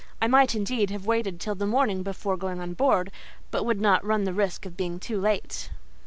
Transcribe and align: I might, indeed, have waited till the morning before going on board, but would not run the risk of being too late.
I 0.19 0.25
might, 0.27 0.55
indeed, 0.55 0.89
have 0.89 1.05
waited 1.05 1.39
till 1.39 1.53
the 1.53 1.67
morning 1.67 2.01
before 2.01 2.35
going 2.35 2.59
on 2.59 2.73
board, 2.73 3.11
but 3.51 3.65
would 3.67 3.79
not 3.79 4.03
run 4.03 4.23
the 4.23 4.33
risk 4.33 4.65
of 4.65 4.75
being 4.75 4.99
too 4.99 5.21
late. 5.21 5.69